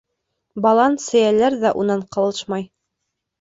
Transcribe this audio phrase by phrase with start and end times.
[0.65, 2.67] Балан, Сейәләр ҙә унан ҡалышмай.